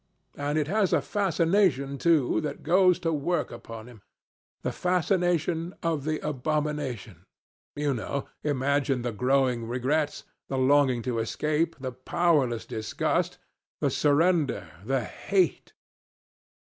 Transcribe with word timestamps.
And 0.35 0.57
it 0.57 0.67
has 0.67 0.93
a 0.93 0.99
fascination, 0.99 1.99
too, 1.99 2.41
that 2.41 2.63
goes 2.63 2.97
to 3.01 3.13
work 3.13 3.51
upon 3.51 3.85
him. 3.85 4.01
The 4.63 4.71
fascination 4.71 5.75
of 5.83 6.05
the 6.05 6.17
abomination 6.27 7.27
you 7.75 7.93
know. 7.93 8.27
Imagine 8.43 9.03
the 9.03 9.11
growing 9.11 9.67
regrets, 9.67 10.23
the 10.47 10.57
longing 10.57 11.03
to 11.03 11.19
escape, 11.19 11.75
the 11.79 11.91
powerless 11.91 12.65
disgust, 12.65 13.37
the 13.79 13.91
surrender, 13.91 14.71
the 14.83 15.03
hate." 15.03 15.73